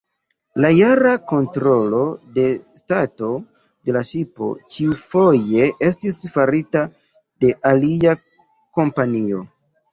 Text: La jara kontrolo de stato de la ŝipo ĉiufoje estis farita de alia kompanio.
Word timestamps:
La 0.63 0.69
jara 0.75 1.09
kontrolo 1.31 1.99
de 2.37 2.45
stato 2.79 3.29
de 3.91 3.95
la 3.99 4.03
ŝipo 4.09 4.49
ĉiufoje 4.73 5.71
estis 5.91 6.21
farita 6.39 6.85
de 7.47 7.55
alia 7.75 8.21
kompanio. 8.81 9.49